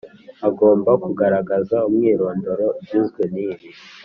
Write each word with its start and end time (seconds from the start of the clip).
Agomba 0.47 0.91
kugaragaza 1.03 1.77
umwirondoro 1.87 2.65
ugizwe 2.79 3.21
n 3.33 3.35
ibi 3.47 3.67